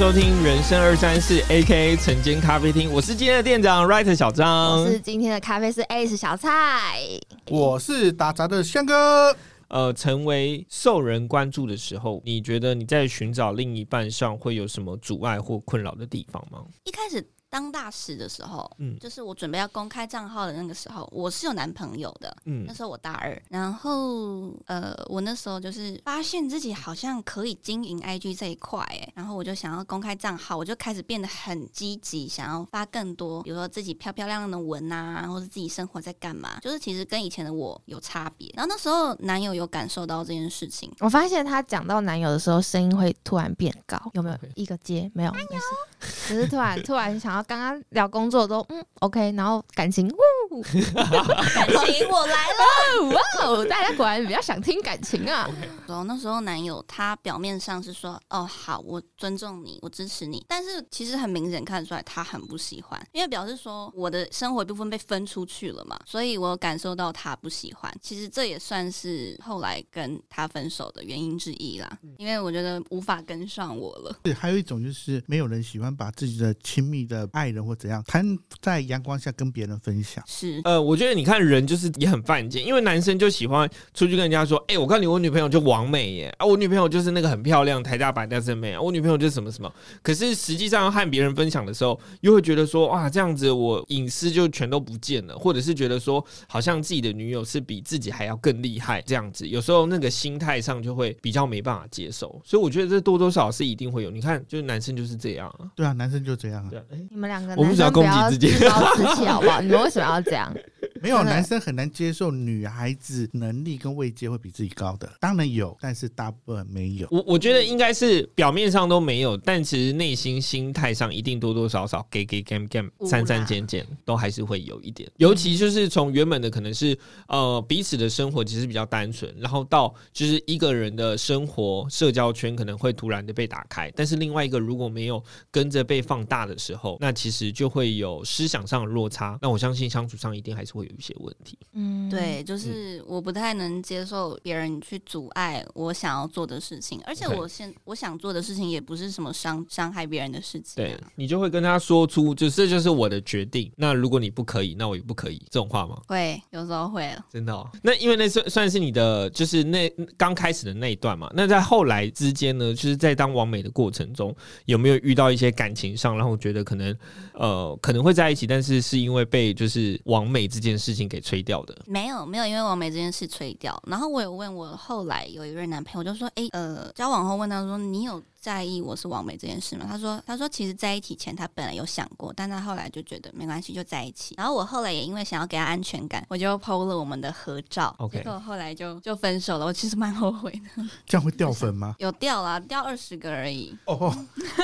[0.00, 7.02] 收听人生二三四 A.K.A 晨间咖啡厅，我是今天的店长 Writer 小张，我是今天的咖啡师 Ace 小蔡。
[7.50, 9.36] 我是打杂的香哥。
[9.68, 16.60] 呃，成为受人关注的时候，你觉得你在寻找另一半上会有什么阻碍或困扰的地方吗？
[16.84, 22.34] 一开始当大使的时候，嗯就是我准备要公开账号的那个时候，我是有男朋友的。
[22.44, 38.48] 嗯那时候我大二，然后呃，我那时候就是发现自己好像可以经营 IG 这一块，哎，然后我就想要公开账号，我就开始变得很积极，想要发更多，比如说自己漂漂亮亮的文啊，或者自己生活在干嘛，就是其实跟以前的我有差别。
[38.54, 45.10] 然后那时候男友有感受到这件事情，我发现他讲到男友的时候，声音会突然变高，有没有一个接？
[45.14, 50.39] 没有，没事，只是突然 突然想要刚刚聊工作都嗯 OK，然后感情呜
[50.94, 53.10] 感情我来了。
[53.10, 55.48] 哇哦，大家果然比较想听感情啊。
[55.86, 67.92] 然后那时候男友他表面上是说哦好，我尊重你，我支持你，但是其实很明显看得出来他很不喜欢，因为表示说我的生活一部分被分出去了嘛，所以我感受到他不喜欢。
[68.02, 74.16] 其实这也算是后来跟他分手的原因之一啦，因为我觉得无法跟上我了。
[74.22, 80.22] 对，还有一种就是没有人喜欢把自己的亲密的爱人或怎样摊在阳光下跟别人分享。
[80.40, 89.70] 是，呃，我觉得你看人就是也很犯贱，因为男生就喜欢出去跟人家说，哎、我告诉你，我女朋友就王美耶，啊，我女朋友就是那个很漂亮台大白大正妹啊，我女朋友就是什么什么。
[90.02, 102.40] 可是实际上和别人分享的时候，又会觉得说，哇，这样子我隐私就全都不见了，或者是觉得说，好像自己的女友是比自己还要更厉害，这样子，有时候那个心态上就会比较没办法接受。
[102.44, 104.10] 所以我觉得这多多少少是一定会有。
[104.10, 105.66] 你看，就是男生就是这样啊。
[105.74, 106.78] 对啊，男生就这样啊对。
[106.78, 109.60] 啊，哎你们两个我们只要男生不要攻击自己自暴自弃好不好？
[109.60, 110.54] 你们为什么要这样？
[111.02, 117.08] 没有男生很难接受女孩子能力跟位阶会比自己高的，当然有，但是大部分没有。
[117.10, 125.10] 我我觉得应该是表面上都没有，但其实内心心态上一定多多少少给给 gay gam gam 污啦删删减减都还是会有一点。
[125.16, 126.96] 尤其就是从原本的可能是
[127.28, 139.38] 呃彼此的生活其实比较单纯，然后到就是一个人的生活社交圈可能会突然的被打开，但是另外一个如果没有跟着被放大的时候，那其实就会有思想上的落差。
[139.40, 141.58] 那我相信相处上一定还是会有一些问题。
[141.72, 150.86] 嗯，对，就是我不太能接受别人去阻碍我想要做的事情，而且我现我想做的事情也不是什么伤伤害别人的事情、啊。
[150.86, 153.70] 对你就会跟他说出，就这就是我的决定。
[153.76, 156.00] 那如果你不可以，那我也不可以，这种话吗？
[156.06, 161.30] 会有时候会了，真的、哦，那因为那算算是你的，就是那刚开始的那一段嘛。
[161.34, 164.34] 那在后来之间呢，就是在当完美的过程中，
[164.66, 166.96] 有没有遇到一些感情上，然后觉得可能
[167.34, 171.76] 呃可能会在一起，但是是因为被就是完美这件事情给吹掉的？
[171.86, 173.80] 没有没有，因为王美这件事吹掉。
[173.86, 184.34] 然后我有问我后来有一位男朋友，就说：“诶，呃，交往后问他说，你有在意我是王美这件事吗？”他说：“他说其实在一起前他本来有想过，但他后来就觉得没关系，就在一起。
[184.38, 187.94] 然后我后来也因为想要给他安全感，我就 PO 了我们的合照。
[187.98, 189.66] OK 结果后来就就分手了。
[189.66, 191.94] 我其实蛮后悔的，这样会掉粉吗？
[192.00, 193.76] 有掉啦，掉二十个而已。
[193.84, 193.96] 哦，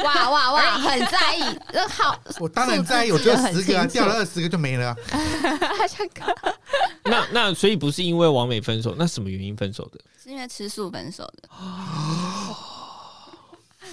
[0.03, 4.97] 哇哇哇， 很在意，这好， 我当然在意，我只有数字十个啊，掉了二十个就没了啊。
[7.05, 10.01] 那那所以不是因为王美分手，那什么原因分手的？
[10.23, 11.49] 是因为吃素分手的，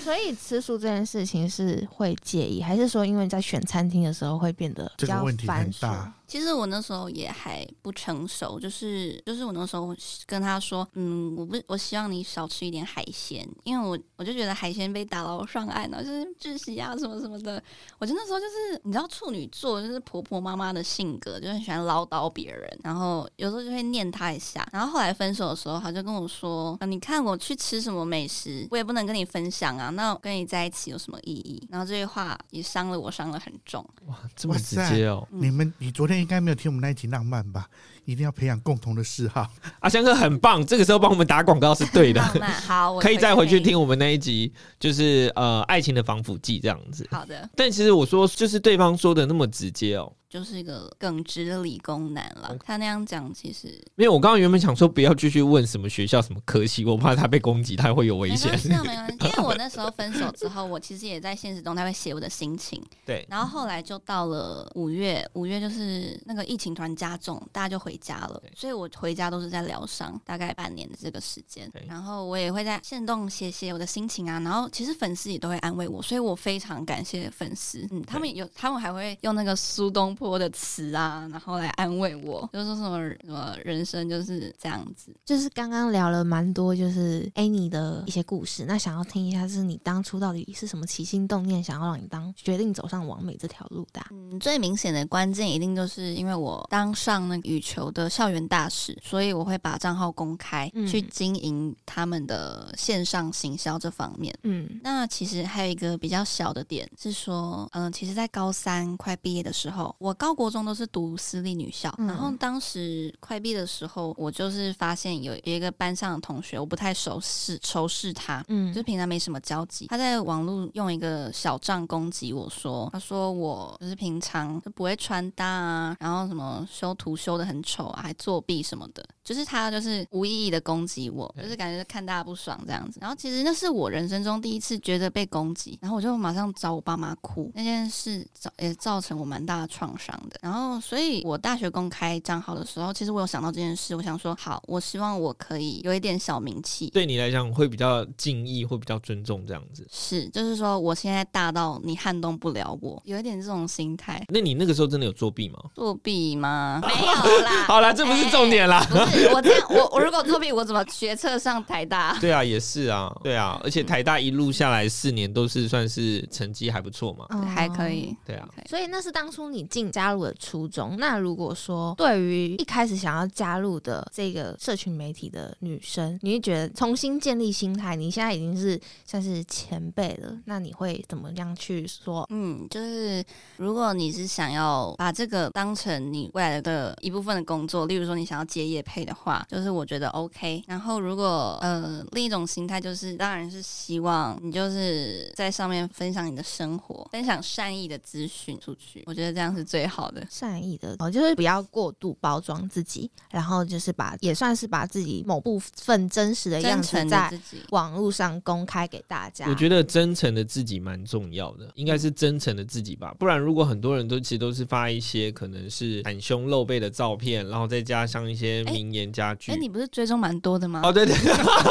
[0.04, 5.88] 所以吃素这件事情是会介意，还是说因为在选餐厅的时候会变得比较这个问题繁琐？
[5.88, 6.14] 很大。
[6.34, 9.96] 其实我那时候也还不成熟，就是就是我那时候
[10.26, 17.62] 跟他说，嗯，我不我希望你少吃一点海鲜，因为我我就觉得海鲜被打捞上岸了，就是窒息啊什么什么的。
[18.00, 24.68] 我觉得那时候就是你知道处女座就是婆婆妈妈的性格，就很喜欢唠叨别人，然后有时候就会念他一下。
[24.72, 31.62] 然后后来分手的时候，他就跟我说，啊、你看我去吃什么美食，我也不能跟你分享啊，那我跟你在一起有什么意义？
[31.70, 33.88] 然后这句话也伤了我，伤了很重。
[34.08, 35.28] 哇，这么直接哦！
[35.32, 37.68] 嗯你们，你昨天应该没有听我们那一集浪漫吧？
[38.06, 39.48] 一定要培养共同的嗜好。
[39.80, 42.22] 阿香哥很棒，这个时候帮我们打广告是对的。
[42.22, 43.74] 浪漫好， 我可以再回去听。
[43.74, 47.08] 听我们那一集，就是呃爱情的防腐剂这样子。
[47.12, 52.58] 好的，但其实我说，就是对方说的那么直接哦，就是一个耿直的理工男了。
[52.66, 58.60] 他那样讲，其实因为我刚刚原本想说不要继续问什么学校、什么科系，我怕他被攻击，他会有危险没关。
[58.60, 59.18] 系啊，没关系。
[59.30, 62.84] 因为我那时候分手之后，我其实也在现实中他会写我的心情。
[63.06, 71.86] 对，然后后来就到了五月，五月就是那个疫情突然加重，大家就回家了，所以我回家都是在疗伤，大概半年的这个时间对。
[71.88, 77.88] 然后我也会在线动写写我的心情啊，然后其实粉丝也都会安慰我，所以我非常感谢粉丝。
[77.92, 85.14] 嗯，他们有他们还会用那个苏东托的词啊，然后来安慰我，就说什么什么人生就是这样子。
[85.26, 88.66] 就是刚刚聊了蛮多，就是 Annie 的一些故事。
[88.66, 104.34] 那想要听一下，是你当初到底是什么起心动念，想要让你当决定走上完美这条路的啊、嗯，最明显的关键一定就是因为我当上那个羽球的校园大使，所以我会把账号公开，嗯去经营他们的线上行销这方面。
[104.44, 112.08] 嗯那其实还有一个比较小的点是说，嗯、其实，在高三快毕业的时候，我高国中都是读私立女校，嗯。
[112.08, 118.74] 然后当时快毕的时候，我就是发现有有一个班上的同学，我不太熟识仇视他，嗯。
[118.74, 119.88] 就是平常没什么交集。
[119.88, 133.00] 他在网络用一个小账攻击我说，他说我就是平常就不会穿搭啊，然后什么修图修的很丑啊，还作弊什么的，就是他就是无意义的攻击我，就是感觉是看大家不爽这样子。
[133.02, 140.38] 然后其实那是我人生中第一次觉得被攻击，然后我就马上找我爸妈哭，那件事造也造成我蛮大的创伤的。
[140.42, 149.88] 然后所以我大学公开账号的时候，其实我有想到这件事，我想说好，我希望我可以有一点小名气，对你来讲会比较敬意，会比较尊重这样子。
[149.92, 154.22] 是，就是说我现在大到你撼动不了我，有一点这种心态。
[154.30, 155.60] 那你那个时候真的有作弊吗？
[155.76, 156.82] 作弊吗？
[156.86, 157.64] 没有啦。
[157.66, 158.86] 好啦，这不是重点啦。
[159.34, 162.18] 我这样，我我如果作弊，我怎么学测上台大？
[162.20, 167.26] 对啊，也是啊，对啊，而且台大一路下来四年都是算是成绩还不错嘛。
[167.30, 168.16] 嗯还可以。
[168.26, 170.96] 对啊，所以那是当初你进加入的初衷。
[170.98, 182.26] 那如果说对于一开始想要加入的这个社群媒体的女生，你会觉得重新建立心态，你现在已经是算是前辈了，那你会怎么样去说？
[182.32, 183.24] 嗯，就是
[183.58, 190.64] 如果你是想要把这个当成你未来的一部分的工作，例如说你想要接业配的话，就是我觉得 OK。
[190.68, 200.26] 然后如果呃另一种心态就是，当然是希望你就是在上面分享你的生活，分享善意的资讯出去，我觉得这样是最好的。
[200.30, 209.48] 善意的哦，就是不要过度包装自己，然后就是把也算是把自己某部分真实的样子在自己，网络上公开给大家。
[209.48, 213.14] 我觉得真诚的自己蛮重要的，应该是真诚的自己吧。
[213.20, 219.52] 不然，如果很多人都其实都是发一些可能是袒胸露背的照片，然后再加上一些名言佳句。
[219.52, 220.82] 哎、你不是追踪蛮多的吗？
[220.84, 221.16] 哦，对对，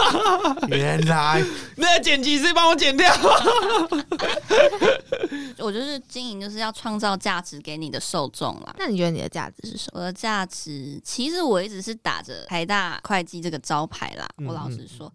[0.76, 1.42] 原来
[1.76, 3.12] 那个剪辑师帮我剪掉。
[5.58, 8.74] 我就是经营，就是要创造价值给你的受众啦。
[8.78, 10.00] 那你觉得你的价值是什么？
[10.00, 14.28] 我的价值，其实我一直是打着台大会计这个招牌啦。
[14.38, 15.12] 嗯我老实说，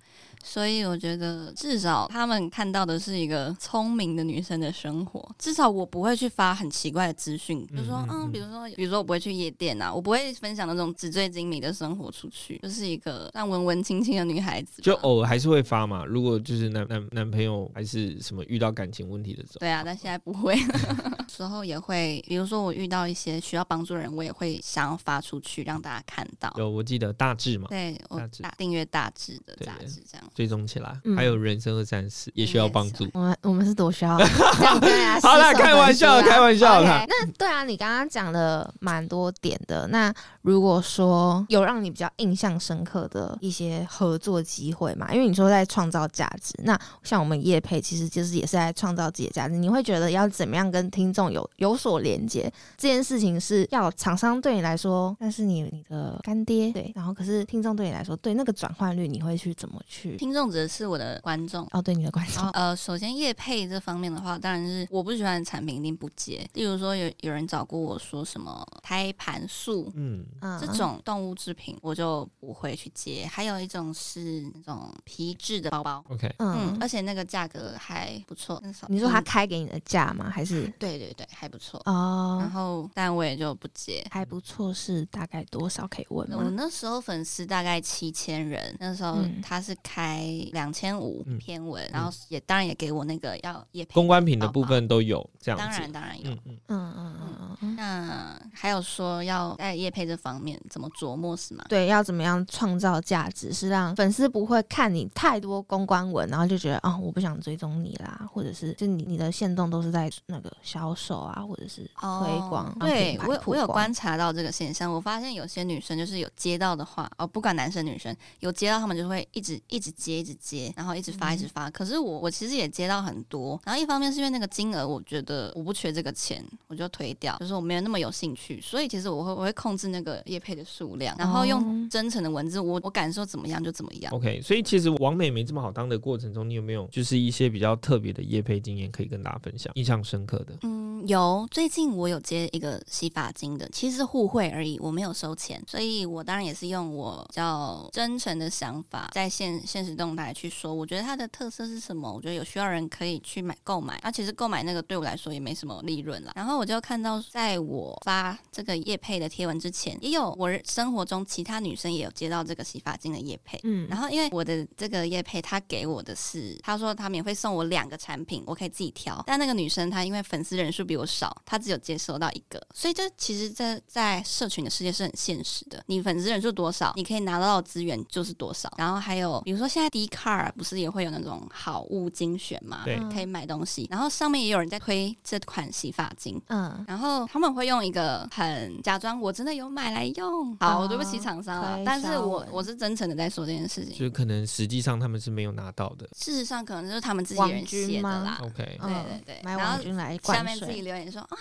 [0.47, 5.29] 所以我觉得至少他们看到的是一个聪明的女生的生活。
[5.37, 14.81] 至少我不会去发很奇怪的资讯，比如说，嗯嗯嗯嗯，比如说，比如说我不会去夜店啊，我不会分享那种纸醉金迷的生活出去，就是一个让文文青青的女孩子。
[14.81, 16.05] 就偶尔还是会发嘛。
[16.05, 20.55] 如果就是男男男朋友还是什么遇到感情问题的时候，对啊，但现在不会，
[21.27, 26.53] 时候也会，比如说我遇到一些需要帮助的人，我也会想要发出去让大家看到。
[26.57, 30.31] 有我记得大致嘛，对我大订阅大致的杂志这样。
[30.37, 33.09] 追踪起来，嗯还有人生二三四也需要帮助。
[33.11, 34.15] 我们我们是多需要
[34.59, 39.87] 这样跟大家好啦开玩笑开玩笑 OK，啦那对啊，你刚刚讲了蛮多点的。
[39.87, 40.13] 那
[40.43, 49.55] 如果说有让你比较印象深刻的一些合作机会嘛，因为你说在创造价值，那像我们叶配其实就是也是在创造自己的价值。
[49.55, 52.43] 你会觉得要怎么样跟听众有有所连接？
[52.77, 60.15] 这件事情是要厂商对你来说，那是你你的干爹对，然后可是听众对你来说，对那个转换率你会去怎么去？
[60.27, 61.65] 听众指的是我的观众。
[61.71, 66.45] 哦，对你的观众呃，首先业配这方面的话，当然是我不喜欢的产品一定不接。
[66.53, 73.25] 例如说有有人找过我说什么胎盘素嗯，嗯这种动物制品，我就不会去接。
[73.31, 78.61] 还有一种是那种皮质的包包，OK，嗯，嗯而且那个价格还不错。
[78.89, 80.29] 你说他嗯开给你的价吗？
[80.29, 82.37] 还是 对对对，还不错哦。
[82.41, 82.51] 然哦，
[82.83, 84.05] 后，但我也就不接。
[84.11, 86.43] 还不错，是大概多少可以问我？
[86.51, 90.06] 那时候粉丝大概七千人，那时候嗯他是开
[90.53, 95.69] 两千五嗯篇文，然后也当然也给我那个要也公关品的部分都有这样当。
[95.69, 96.31] 然当然有。
[96.31, 101.65] 嗯嗯，嗯嗯那还有说要在业配这方面怎么琢磨是吗？
[101.69, 121.69] 对，要怎么样创造价值，是让粉丝不会看你太多公关文，然后就觉得啊、我不想追踪你啦，或者是就你你的线动都是在那个销售啊，或者是推广、哦对我有我有观察到这个现象，我发现有些女生就是有接到的话，哦，不管男生女生有接到，他们就会一直一直接一直接，然后一直发一直发。
[121.71, 134.13] 可是我我其实也接到很多，然后一方面是因为那个金额，我觉得我不缺这个钱，我就推掉，就是我没有那么有兴趣，所以其实我会我会控制那个业配的数量，然后用哦真诚的文字，我我感受怎么样就怎么样。
[134.13, 140.53] OK，所以其实王美没这么好当的过程中，你有没有就是一些比较特别的业配经验可以跟大家分享，印象深刻的？
[140.61, 156.31] 嗯，有，最近我有接一个洗发精的，其实是互惠而已，我没有收钱，所以我当然也是用我比较真诚的想法在现现实动态去说，我觉得它的特色是什么，我觉得有需要人可以去买购买，啊，其实购买那个对我来说也没什么利润了。
[156.35, 169.23] 然后我就看到，在我发这个叶配的贴文之前，也有我生活中其他女生也有接到这个洗发精的叶配，嗯，然后因为我的这个叶配，他给我的是，他说他免费送我两个产品，我可以自己挑。
[169.25, 175.83] 但那个女生她因为粉丝人数比我少，她只有接收到一个，所以这其实这在社群的世界是很现实的。
[175.87, 178.71] 你粉丝人数多少，你可以拿到的资源就是多少。
[178.77, 183.87] 然后还有比如说现在 d c a r 不是也会有那种好物精选嘛，对可以买东西。
[183.91, 186.41] 然后上面也有人在推这款洗发精。
[186.47, 193.93] 嗯，然后他们会用一个很假装我真的有买来用，好，哦对不起厂商了，但是我我是真诚的在说这件事情。
[193.93, 196.09] 就是可能实际上他们是没有拿到的。
[196.17, 198.39] 事实上，可能就是他们自己人写的啦。
[198.41, 201.37] OK，对嗯对对买然后网军来下面自己，留言说啊，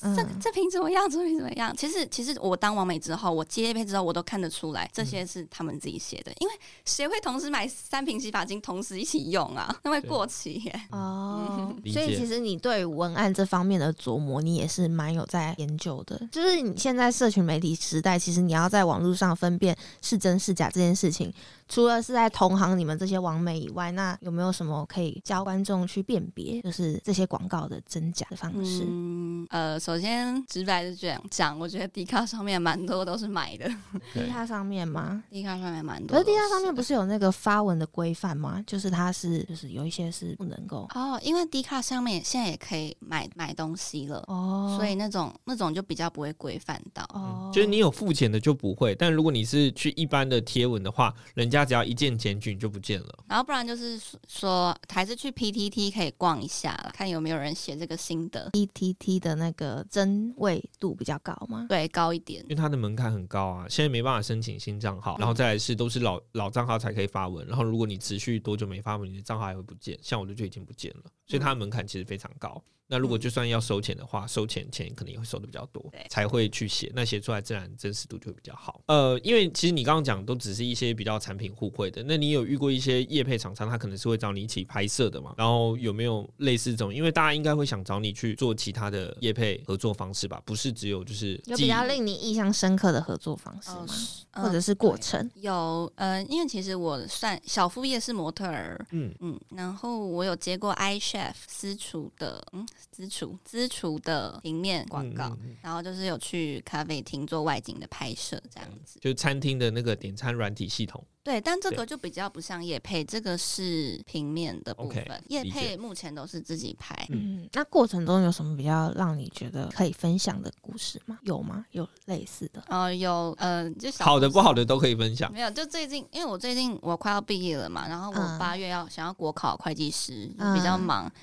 [0.00, 1.06] 嗯这这瓶怎么样？
[1.10, 1.76] 这瓶怎么样？
[1.76, 6.32] 其实其实我当完美之后，我接配之后，我都看得出来，这些是他们自己写的。
[6.38, 6.54] 因为
[6.86, 9.74] 谁会同时买三瓶洗发精同时一起用啊？
[9.82, 10.80] 那会过期耶。
[10.90, 16.20] 哦理，所以其实你对文案这方面的琢磨，你也是蛮有在研究的。
[16.30, 21.32] 就是你现在社群媒体时代，其实你要在网络上分辨是真是假这件事情，
[21.68, 28.84] 除了是在同行你们这些网美以外，那有没有什么可以教观众去辨别，就是这些广告的真假的方式？
[28.86, 33.68] 嗯，呃，首先直白的这样讲，我觉得 D 卡上面蛮多都是买的
[34.12, 36.36] 迪卡上面吗？，D 卡上面蛮多可是都是。
[36.36, 38.62] D 卡上面不是有那个发文的规范吗？
[38.66, 47.02] 就是它是，就是有一些是不能够哦，因为 D 卡上面现在也可以买买东西了，哦，所以那种那种就比较不会规范到。
[47.14, 53.24] 哦，就是你有付钱的就不会，但如果你是去一般的贴文的话，人家只要一键检举你就不见了。
[53.28, 61.66] 然后不然就是说，还是去 PTT 可以逛一下啦，看有没有人写这个心得，PTT 的那个真伪度比较高吗？
[61.68, 62.48] 对，高一点因。
[62.50, 72.62] 为它的门槛很高啊，现在没办法申请新账号，然后再来是都是老老账号才可以发文，然后如果你持续多久没发文，你的账号还会不见，像我的就已经不见了，所以它的门槛其实非常高。
[72.86, 78.80] 那如果就算要收钱的话，收钱钱可能也会收的比较多，才会去写，那写出来自然真实度就会比较好。
[78.86, 85.34] 呃，因为其实你刚刚讲都只是一些比较产品互惠的，那你有遇过一些业配厂商，他可能是会找你一起拍摄的嘛？
[85.38, 86.94] 然后有没有类似这种？
[86.94, 90.42] 因为大家应该会想找你去做其他的业配合作方式吧？
[90.44, 93.86] 不是只有就是有比较令你印象深刻的合作方式吗？
[93.86, 95.30] 是或者是过程？
[95.36, 108.98] 有呃，因为其实我算小副业是模特儿，嗯嗯，然后我有接过 iChef 私厨的，嗯，私厨私厨的平面广告，嗯嗯嗯然后就是有去咖啡厅做外景的拍摄这样子。
[109.00, 111.04] 就是餐厅的那个点餐软体系统。
[111.22, 115.24] 对，但这个就比较不像叶配，这个是平面的部分。
[115.28, 116.94] 叶理解配目前都是自己拍。
[117.08, 121.18] 嗯，那过程中有什么比较让你觉得可以分享的故事吗？
[121.22, 121.64] 有吗？
[121.70, 122.62] 有类似的？
[122.68, 125.32] 呃，有呃，就小好的不好的都可以分享。
[125.32, 131.10] 没有，就最近，因为我最近我快要毕业了嘛，然后我嗯八月要想要国考会计师，就比较嗯忙。
[131.10, 131.14] 这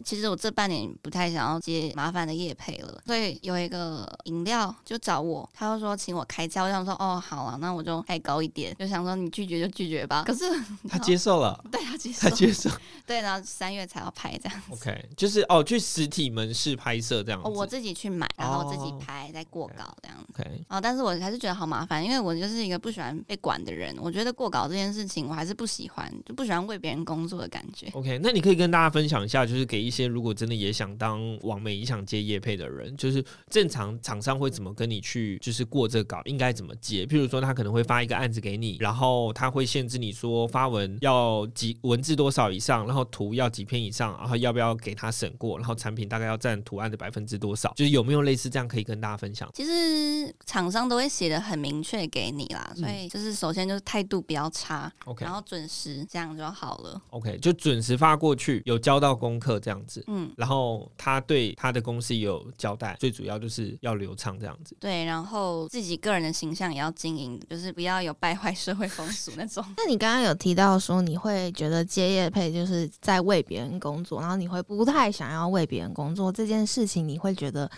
[0.00, 10.24] 其实我这半年不太想要接麻烦的业配了，所以有一个饮料就找我，他就说请我开价，我想说哦好啊，那我就开高一点，就想说你拒绝就拒绝吧。
[10.26, 10.44] 可是
[10.88, 12.70] 他接受了，对他接受他，接受。
[13.06, 14.62] 对，然后三月才要拍这样。
[14.70, 17.48] OK，就是哦，去实体门市拍摄这样子。
[17.48, 20.26] 哦，我自己去买，然后自己哦拍，再过稿这样子。
[20.34, 23.96] OK，哦，但是我还是觉得好麻烦，因为我就是一个不喜欢被管的人。
[24.00, 27.88] 我觉得过稿这件事情，我还是不喜欢，就不喜欢为别人工作的感觉。
[27.94, 37.06] OK，那你可以跟大家分享一下，就是给一些如果真的也想当网媒、也想接业配的人，就是正常厂商会怎么跟你去，就是过这个稿应该怎么接？
[37.06, 49.48] 譬如说，他可能会发一个案子给你，然后他会限制你说发文要几文字多少以上，然后图要几篇以上，然后要不要给他审过，然后产品大概要占图案的百分之多少，就是有没有类似这样可以跟大家分享？
[49.54, 57.00] 其实厂商都会写的很明确给你啦，嗯所以就是首先就是态度比较差 OK 然后准时，这样就好了。
[57.10, 60.02] OK，就准时发过去，有交到功课这样子。
[60.06, 64.74] 嗯，然后他对他的公司也有交代，最主要就是要流畅这样子。
[64.80, 69.62] 对，然后自己个人的形象也要经营，就是不要有败坏社会风俗那种。
[69.76, 77.70] 那你刚刚有提到说，你会觉得接业配就是在为别人工作，然后你会不太想要为别人工作这件事情，你会觉得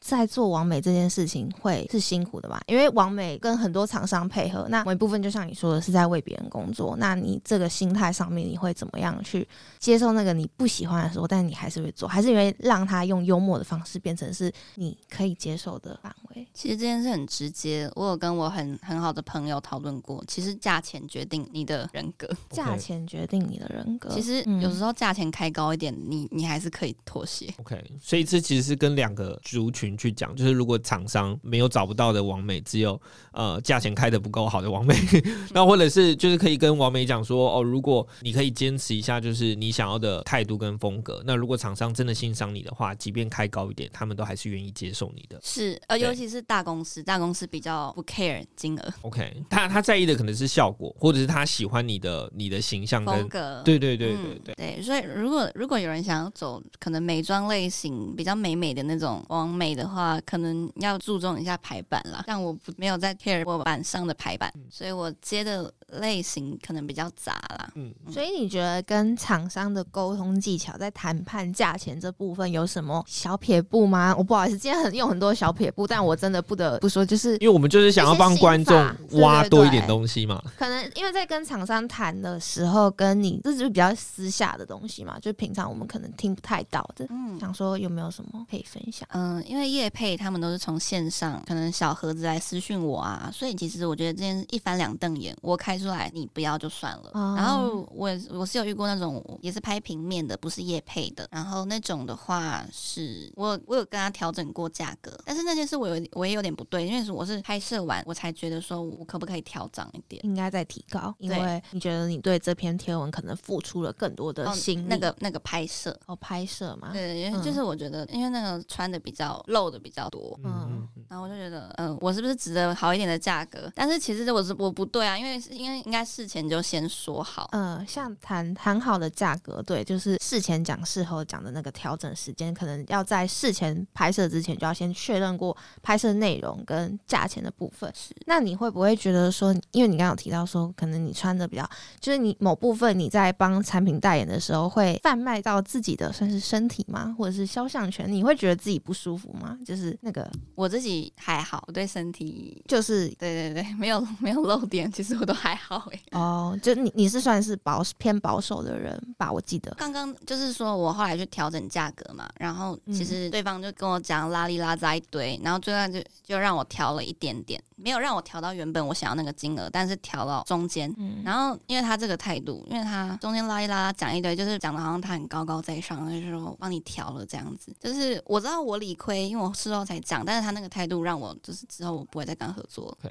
[0.00, 2.60] 在做完美这件事情会是辛苦的吧？
[2.66, 9.46] 因为完美跟很多厂商配合，那某一部分就像你说的是在为别人工作，那你这个心态上面你会怎么样去
[9.78, 16.46] 接受那个你不喜欢的时候，但你还是会做，还是因为让他用幽默的方式变成是你可以接受的范围？
[16.54, 20.22] 其实这件事很直接，我有跟我很很好的朋友讨论过。
[20.26, 24.10] 其实价钱决定你的人格，价钱决定你的人格。
[24.10, 27.52] 其实嗯有时候价钱开高一点，你你还是可以妥协。
[27.58, 32.98] OK，所以这其实是跟两个族群去讲，就是如果厂商没有找不到的王美，只有
[33.32, 34.94] 呃价钱开的不够好的王美，
[35.52, 45.38] 那或者是就是可以跟王美讲说，哦，如果你可以坚持一下，就是你想要的态度跟风格，那如果厂商真的欣赏你的话，即便开高一点，他们都还是愿意接受你的。
[45.42, 53.62] 是，呃，尤其是大公司，大公司比较不 care 金额 OK，他他在意的可能是效果，或者是他喜欢你的你的形象跟风格。
[53.64, 54.54] 对对对对嗯对。
[54.54, 62.24] 对，所以如果如果有人想要走可能美妆类型比较美美的那种网美的话，可能要注重一下排版啦。
[62.26, 67.70] 但我不没有在 care 我板上的排版，所以我接的类型可能比较杂啦。
[67.74, 74.14] 嗯，所以你觉得跟厂商的沟通技巧在谈判价钱这部分有什么小撇步吗？
[74.16, 78.76] 我不好意思，今天很用很多小撇步，但我真的不得不说，就是因为我们就是想要帮观众
[79.20, 80.42] 挖多一点东西嘛。
[80.56, 87.06] 可能因为在跟厂商谈的时候，跟你这就是比较私下的东西嘛，就平常我们可能听不太到的。
[87.10, 89.08] 嗯想说有没有什么可以分享？
[89.12, 97.10] 嗯，因为叶佩他们都是从线上，可能小盒子来私讯我啊，所以其实我觉得这件一翻两瞪眼，我开出来你不要就算了。
[97.14, 110.24] 哦然后我也我是有遇过那种也是拍平面的，不是叶配的，然后那种的话是我我有跟他调整过价格，但是那件事我有我也有点不对，因为是我是拍摄完我才觉得说我可不可以调涨一点。
[110.24, 114.86] 应该再提高，因为你觉得你对这篇贴文可能付出了更多的哦心力。
[114.88, 123.70] 那个那个拍摄，哦，拍摄嘛，对，因为嗯就是我觉得，因为那个穿的比较露的比较多，嗯然后我就觉得，嗯、我是不是值得好一点的价格？
[123.74, 127.48] 但是其实我是我不对啊，因为是因为应该事前就先说好。
[127.52, 137.92] 嗯，像谈谈好的价格，对，就是事前讲、事后讲的那个调整时间，可能要在事前拍摄之前就要先确认过拍摄内容跟价钱的部分。
[137.94, 141.68] 是那你会不会觉得说，因为你刚刚有提到说，可能你穿的比较，
[142.00, 148.10] 就是你某部分你在帮产品代言的时候，会贩卖到自己的算是身体吗，或者是肖像权？
[148.10, 149.58] 你会觉得自己不舒服吗？
[149.66, 156.00] 就是那个，我自己还好，我对身体，就是对对对，没有没有漏点，其实我都还好哎。
[156.12, 159.30] 哦，就你你是算是保偏保守的人吧？
[159.30, 159.74] 我记得。
[159.78, 170.92] 刚刚就是说我后来去调整价格嘛，然后其实对方就跟我讲拉里拉杂一堆，然后最后就就让我调了一点点，没有让我调到原本我想要那个金额，但是调到中间。
[170.96, 177.74] 嗯，然后，因为他这个态度，因为他中间拉一拉讲一堆，就是讲的好像他很高高在上，就是说帮你调了这样子。
[177.80, 183.10] 就是我知道我理亏，因为我事后才讲，但是他那个态度让我就是之后我不会再跟他合作了。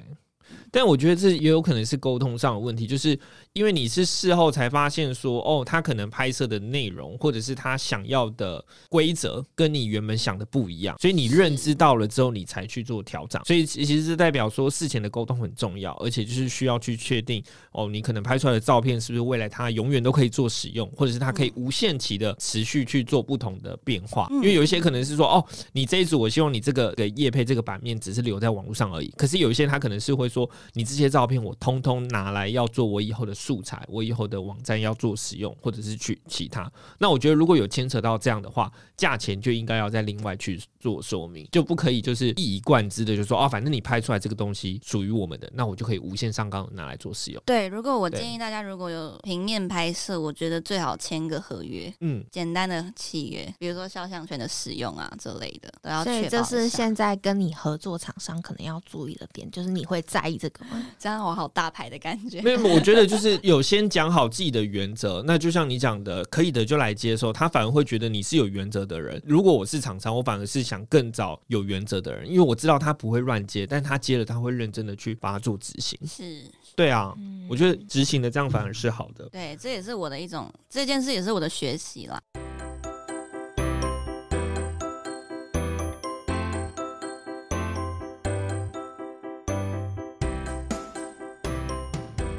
[0.70, 3.18] 但我觉得这也有可能是沟通上的问题，就是
[3.54, 13.42] 因为你是事后才发现说，哦，他可能拍摄的内容或者是他想要的规则跟你原本想的不一样，所以你认知到了之后，你才去做调整。
[13.44, 24.28] 所以其实是代表说事前的沟通很重要，而且就是需要去确定，哦，你可能拍出来的照片是不是未来它永远都可以做使用，或者是它可以无限期的持续去做不同的变化。
[24.30, 30.37] 因为有一些可能是说，哦，你这一组我希望你这个的叶配这个版面只是留在网络上而已，可是有一些他可能是会说。
[30.74, 36.70] 你这些照片我通通拿来要做我以后的素材，我以后的网站要做使用，或者是去其他。
[36.98, 47.42] 那我觉得如果有牵扯到这样的话，价钱就应该要再另外去做说明，就不可以就是一以贯之的就说哦，反正你拍出来这个东西属于我们的，那我就可以无限上纲拿来做使用。
[47.46, 60.84] 对，如果我建议大家如果有平面拍摄，我觉得最好签个合约，嗯，简单的契约，比如说肖像权的使用啊这类的，都要所以确保一这是现在跟你合作厂商可能要注意的点，就是你会在意这个吗？
[60.98, 62.40] 这样我好大牌的感觉。
[62.42, 69.20] 没有，我觉得就是有先讲好自己的原则，那就像你讲的，可以的就来接受，他反而会觉得你是有原则的人。
[69.24, 75.98] 如果我是厂商，我反而是想更早有原则的人，因为我知道他不会乱接，但他接了他会认真的去把它做执行。
[76.06, 76.44] 是，
[76.76, 79.28] 对啊，嗯我觉得执行的这样反而是好的。
[79.30, 82.20] 对，这也是我的一种，这件事也是我的学习啦。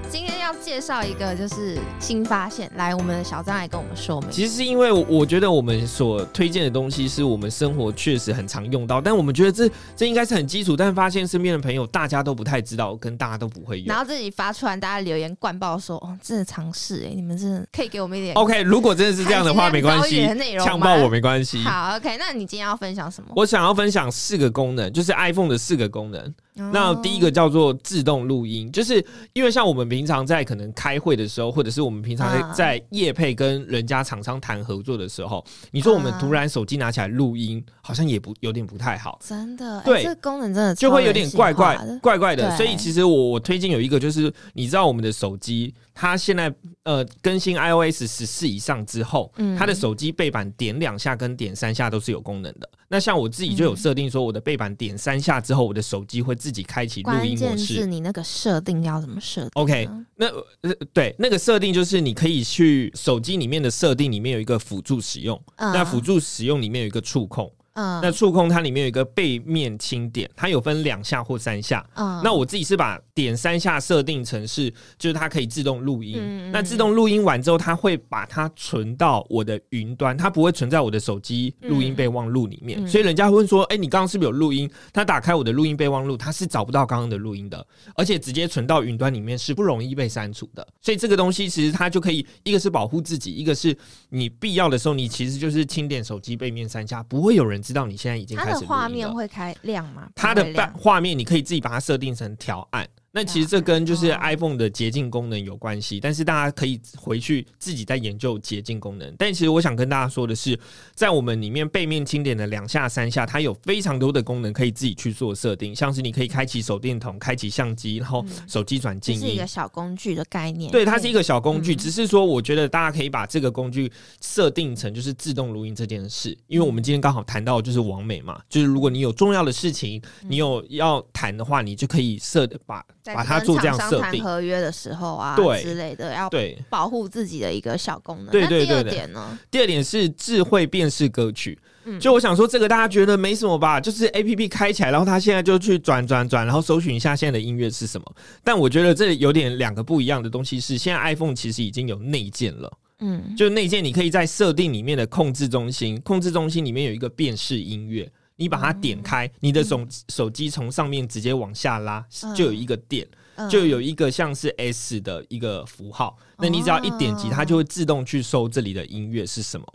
[0.09, 4.31] 今天要介绍一个就是新发现，来，我们的小张来跟我们说明。
[4.31, 13.97] 其实是因为我觉得我们所推荐的东西是我们生活确实很常用到，但我们觉得这这应该是很基础，但发现身边的朋友大家都不太知道，跟大家都不会用然。
[13.99, 20.27] 后自己发出来，大家留言灌爆说：“哦，真的尝试哎，你们真的可以给我们一点 OK，如果真的是这样的话， 没关系
[20.59, 21.59] 呛爆我没关系。
[21.63, 23.29] 好，OK，那你今天要分享什么？
[23.35, 26.33] 我想要分享四个功能，就是 iPhone 的四个功能。
[26.71, 39.19] 那哦第一个叫做自动录音，就是因为像我们平常在可能开会的时候，或者是我们平常在业配跟人家厂商谈合作的时候，你说我们啊突然手机拿起来录音，好像也不有点不太好。
[39.25, 40.03] 真的，哎对。
[40.03, 46.49] 这个功能真的就会有点怪怪怪怪的，所以其实我我推荐有一个，就是你知道我们的手机，它现在
[46.83, 49.57] 呃更新 iOS 十四以上之后，嗯。
[49.57, 52.69] 它的手机背板点两下跟点三下都是有功能的。
[52.87, 57.73] 那像我自己就有设定说，我的背板点三下之后，我的手机会自己开启录音模式。
[57.73, 60.27] 是你那个设定要怎么设定 OK，那
[60.61, 65.73] 呃对那个设定就是你可以去手机里面的设定里面有一个辅助使用，嗯。
[65.73, 71.85] 那辅助使用里面有一个触控，嗯那触控它里面有一个背面轻点，它有分两下或三下。
[71.95, 76.51] 嗯那我自己是把点三下设定成是，就是它可以自动录音。
[76.51, 82.83] 那自动录音完之后，它会把它存到我的云端，它不会存在我的手机录音备忘录里面。
[82.83, 87.65] 嗯所以人家会问说：“哎、你刚刚是不是有录音？”他打开我的录音备忘录，他是找不到刚刚的录音的，
[87.95, 90.67] 而且直接存到云端里面是不容易被删除的。
[90.81, 93.77] 所以这个东西其实它就可以，一个是保护自己，一个是
[94.09, 100.09] 你必要的时候，你其实就是轻点手机背面三下，不会有人知道你现在已经开始画面会开亮吗？
[100.15, 100.43] 它的
[100.75, 102.87] 画面你可以自己把它设定成调暗。
[103.11, 109.13] 那其实这跟就是哦 iPhone 的捷径功能有关系，但是大家可以回去自己再研究捷径功能。
[109.17, 110.57] 但其实我想跟大家说的是，
[110.95, 119.49] 在我们里面背面轻点的两下、三下，它有非常多的功能可以自己去做设定，像是你可以开启手电筒、开启相机，然后手机转静音这是一个。
[119.49, 120.71] 小工具的概念。
[120.71, 123.91] 对，它是一个小工具，嗯只是说我觉得大家可以把这个工具
[124.21, 134.23] 设定成就是自动录音这件事，因为我们今天刚好谈到就是完美嘛，就是如果你有重要的事情，你有要谈的话，你就可以设把在把它做这样设定。
[134.23, 138.25] 合约的时候啊，对之类的，要对，保护自己的一个小功能。
[138.25, 139.37] 那第二对对对对点呢？
[139.49, 141.57] 第二点是智慧辨识歌曲。
[141.85, 143.79] 嗯就我想说，这个大家觉得没什么吧？
[143.79, 148.05] 就是 A P P 开起来，然后它现在就去转转转，然后搜寻一下现在的音乐是什么。
[148.43, 152.71] 但我觉得这有点两个不一样的东西是，现在 iPhone 其实已经有内建了。
[152.99, 162.33] 嗯，就内建，你可以在设定里面的控制中心，控制中心里面有一个辨识音乐，你把它点开，你的手手机从上面直接往下拉，嗯。
[162.33, 163.49] 就有一个点，嗯。
[163.49, 169.67] 就有一个像是 S 的一个符号，那你只要一点击，哦它就会自动去搜这里的音乐是什么。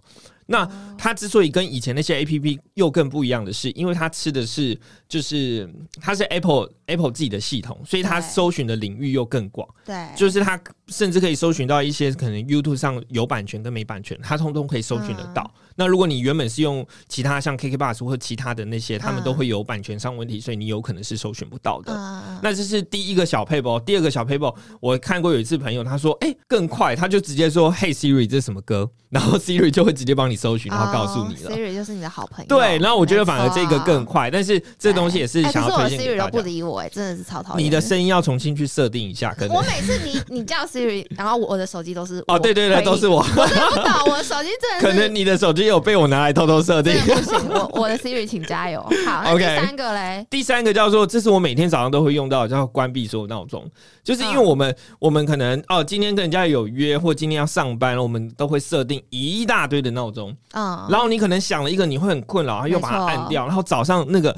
[0.47, 4.79] 那哦它之所以跟以前那些 A P P 又更不一样的是，因为它吃的是
[5.09, 5.69] 就是
[6.01, 9.69] 它是 Apple Apple 自己的系统，所以它搜寻的领域又更广。
[9.85, 15.43] 对，就是它甚至可以搜寻到一些可能 YouTube 上有版权跟没版权，它通通可以搜寻得到。
[15.55, 21.93] 嗯那如果你原本是用其他像 KK Bus 或其他的那些，他们嗯都会有版权上问题，所以你有可能是搜寻不到的。
[21.93, 28.89] 嗯，那这是第一个小 paper，第二个小 paper，我看过有一次朋友他说，哎、更快，他就直接说，Hey Siri，这是什么歌？
[29.11, 31.51] 然后 Siri 就会直接帮你搜寻，然后告诉你了。
[31.51, 32.49] 哦 Siri 就是你的好朋友。
[32.49, 34.05] 对，然后我觉得反而这个更。
[34.05, 36.43] 快，但是这东西也是哎想要推荐 Siri 都不给大家。
[36.43, 37.65] 理我，哎，真的是超讨厌。
[37.67, 43.23] 你的声音要重新去设定一下，可能我每次你你叫 Siri，然后我的手机都是哦，对对对，都是我我。
[43.23, 46.95] 回应，我的不懂，我手机真的 可能你的手机有被我拿来偷偷设定。
[47.01, 48.81] 不行，我我的 Siri 请加油。
[49.07, 53.69] 好，OK 第三个嘞，第三个叫做，这是我每天早上都会用到，叫关闭所有闹钟。
[54.05, 60.24] 就是因为嗯我们、我们可能哦，今天跟人家有约，或今天要上班，我们都会设定一大堆的闹钟。
[60.53, 64.37] 嗯，然后你可能想了一个，你会很困扰，然后又把它按掉，然后早上那个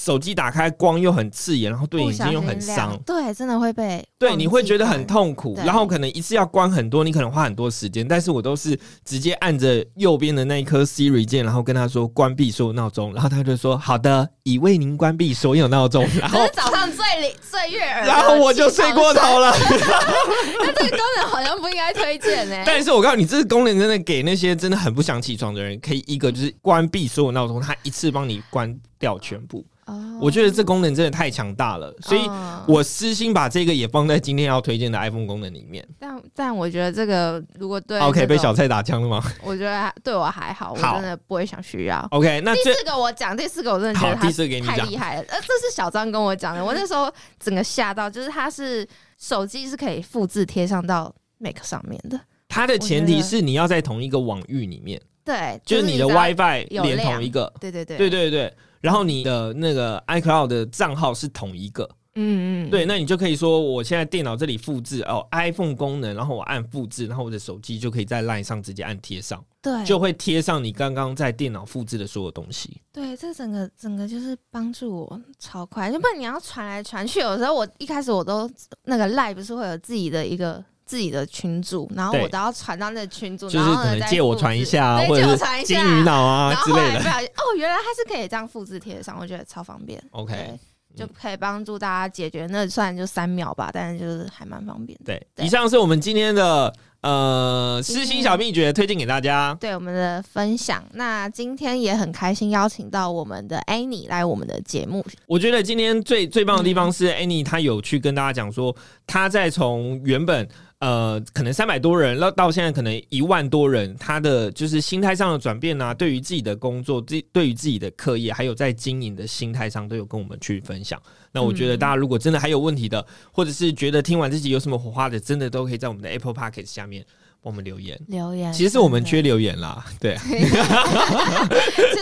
[0.00, 2.98] 手机打开光又很刺眼，然后对眼睛又很伤。
[3.04, 5.02] 对，真的会被对，你会觉得很。
[5.12, 19.52] 痛苦，然后可能一次要关很多，你可能花很多时间，但是我都是直接按着右边的那一颗 Siri 键，然后跟他说关闭所有闹钟，然后他就说好的，已为您关闭所有闹钟，然后早上最里最悦耳然，后我就睡过头了。
[20.60, 22.62] 那这个功能好像不应该推荐呢。
[22.66, 29.64] 但是我告诉你，这个功能真的给那些真的很不想起床的人，可以一个就是关闭所有闹钟，它一次帮你关掉全部。
[29.84, 35.84] 哦我觉得这功能真的太强大了，所以嗯我私心把这个也放在今天要推荐的 iPhone 功能里面。
[35.98, 42.06] 但但我觉得这个如果对 OK，被小蔡打枪了吗 我觉得还对我还好，我真的不会想需要。
[42.12, 45.22] ？OK，那第四个我讲，第四个我真的觉得他第四个给你讲太厉害了。
[45.22, 47.01] 呃，这是小张跟我讲的，我那时候
[47.38, 48.86] 整个吓到，就是它是
[49.18, 52.20] 手机是可以复制贴上到 Mac 上面的。
[52.48, 57.96] 它的前提是你要在同一个网域里面，对，就是你的 WiFi 连同一个，对对对。
[57.96, 72.80] 对对对，然后你的那个 iCloud 的账号是同一个，嗯嗯，对，那你就可以说，我现在电脑这里复制哦，iPhone 功能，然后我按复制，然后我的手机就可以在 LINE 上直接按贴上，对，就会贴上你刚刚在电脑复制的所有东西。
[72.92, 78.50] 对，这整个整个就是帮助我超快，要不然你要传来传去，有时候我一开始我都
[78.84, 80.64] 那个 Line 不是会有自己的一个。
[80.84, 86.98] 自己的群组，然后我都要传到那个群组，就是可能借我传一下或者金下鱼脑啊之类的。
[86.98, 90.02] 哦，原来它是可以这样复制贴上，我觉得超方便。
[90.10, 90.58] OK，对
[90.94, 92.46] 就可以帮助大家解决。
[92.48, 95.04] 那虽然就三秒吧，但是就是还蛮方便的。
[95.06, 99.56] 对，对以上是我们今天的呃私心小秘诀，推荐给大家。
[99.60, 105.04] 对我们的分享，那今天也很开心邀请到我们的 Annie 来我们的节目。
[105.26, 108.74] 我觉得今天最最棒的地方嗯是 Annie 她有去跟大家讲说，
[109.06, 110.48] 她在从原本
[110.82, 121.00] 呃可能三百多人，那到现在可能一万多人，他的就是心态上的转变啊，对于自己的工作，自对于自己的课业，还有在经营的心态上，都有跟我们去分享。
[121.30, 127.06] 那我觉得大家如果真的还有问题的，或者是觉得听完自己有什么火花的，真的都可以在我们的 Apple p o c k e t 下面
[127.42, 128.00] 帮我们留言。
[128.06, 130.38] 留言，其实我们缺留言啦，对， 其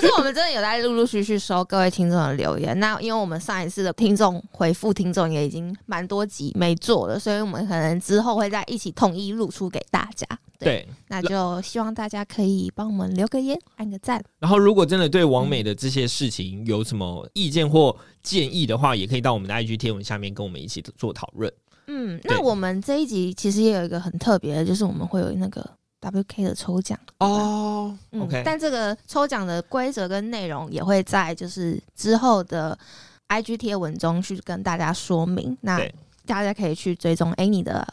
[0.00, 2.78] 实我们真的有在陆陆续续收各位听众的留言。
[2.78, 10.26] 那因为我们上一次的听众回复听众也已经蛮多集没做了，所以我们可能之后会再一起统一露出给大家。
[10.58, 10.86] 对。
[11.08, 14.22] 那就希望大家可以帮我们留个言，按个赞。
[14.38, 21.50] 然后，如果真的对王美的这些事情有什么意见或建议的话，也可以到我们的 IG 贴文下面跟我们一起做讨论。
[21.86, 25.64] 嗯，那我们这一集其实也有一个很特别的，就是我们会有那个
[26.00, 26.98] WK 的抽奖。
[27.18, 32.78] 哦嗯 OK 但这个抽奖的规则跟内容也会在就是之后的
[33.28, 35.56] IG 贴文中去跟大家说明。
[35.60, 35.80] 那
[36.26, 37.86] 大家可以去追踪 Annie 的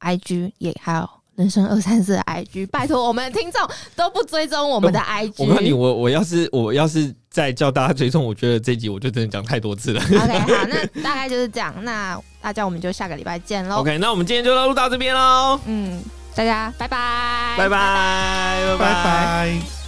[0.00, 2.66] IG，也还有人生二三四的 IG。
[2.68, 3.60] 拜托，我们的听众
[3.94, 5.34] 都不追踪我们的 IG。
[5.38, 10.02] 我告诉你，我我要是我要是再叫大家追踪，我觉得这集我就真的讲太多次了。
[10.02, 11.74] OK，好，那大概就是这样。
[11.82, 13.76] 那大家我们就下个礼拜见喽。
[13.76, 16.02] OK，那我们今天就录到这边喽，嗯，
[16.34, 19.81] 大家拜拜，拜拜，拜拜。